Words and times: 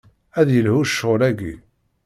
Ad 0.39 0.47
yelhu 0.53 0.81
ccɣel-aki. 0.89 1.53